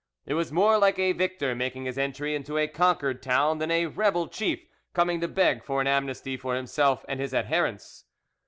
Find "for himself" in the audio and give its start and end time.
6.37-7.05